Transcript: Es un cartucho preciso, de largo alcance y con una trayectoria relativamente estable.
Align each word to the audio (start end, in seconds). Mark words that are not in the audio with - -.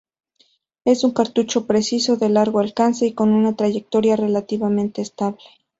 Es 0.83 1.03
un 1.03 1.11
cartucho 1.11 1.67
preciso, 1.67 2.17
de 2.17 2.29
largo 2.29 2.57
alcance 2.57 3.05
y 3.05 3.13
con 3.13 3.29
una 3.29 3.55
trayectoria 3.55 4.15
relativamente 4.15 5.03
estable. 5.03 5.37